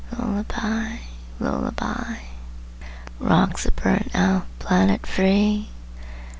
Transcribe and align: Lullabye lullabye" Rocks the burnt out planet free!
Lullabye 0.17 0.97
lullabye" 1.39 2.21
Rocks 3.19 3.65
the 3.65 3.71
burnt 3.71 4.09
out 4.15 4.45
planet 4.57 5.05
free! 5.05 5.69